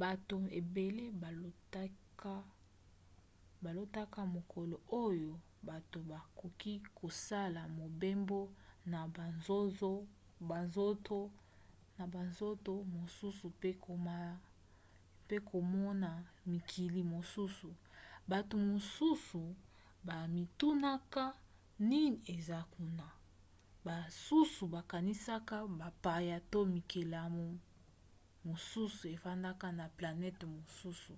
bato 0.00 0.36
ebele 0.58 1.04
balotaka 3.64 4.20
mokolo 4.34 4.76
oyo 5.06 5.32
bato 5.68 5.98
bakoki 6.10 6.72
kosala 6.98 7.60
mobembo 7.80 8.40
na 8.92 9.00
monzoto 12.14 12.74
mosusu 12.96 13.46
pe 13.60 13.70
komona 15.50 16.10
mikili 16.52 17.00
mosusu 17.14 17.68
bato 18.30 18.54
mosusu 18.70 19.42
bamitunaka 20.06 21.24
nini 21.90 22.18
eza 22.34 22.58
kuna 22.74 23.06
basusu 23.86 24.62
bakanisaka 24.74 25.56
bapaya 25.80 26.38
to 26.52 26.58
bikelamu 26.72 27.46
mosusu 28.46 29.02
efandaka 29.14 29.66
na 29.78 29.84
planete 29.96 30.44
mosusu 30.56 31.14